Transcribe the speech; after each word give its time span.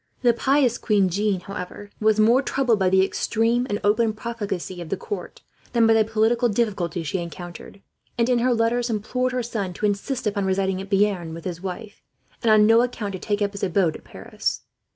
The 0.23 0.33
pious 0.33 0.79
queen, 0.79 1.09
however, 1.41 1.91
was 1.99 2.19
more 2.19 2.41
troubled 2.41 2.79
by 2.79 2.89
the 2.89 3.05
extreme 3.05 3.67
and 3.69 3.79
open 3.83 4.13
profligacy 4.13 4.81
of 4.81 4.89
the 4.89 4.97
court 4.97 5.43
than 5.73 5.85
by 5.85 5.93
the 5.93 6.03
political 6.03 6.49
difficulties 6.49 7.05
she 7.05 7.19
encountered 7.19 7.83
and, 8.17 8.27
in 8.27 8.39
her 8.39 8.51
letters, 8.51 8.89
implored 8.89 9.31
her 9.31 9.43
son 9.43 9.73
to 9.73 9.85
insist 9.85 10.25
upon 10.25 10.45
residing 10.45 10.81
at 10.81 10.89
Bearn 10.89 11.35
with 11.35 11.45
his 11.45 11.61
wife, 11.61 12.01
and 12.41 12.49
on 12.51 12.65
no 12.65 12.81
account 12.81 13.13
to 13.13 13.19
take 13.19 13.43
up 13.43 13.51
his 13.51 13.61
abode 13.61 13.95
at 13.95 14.03
Paris. 14.03 14.61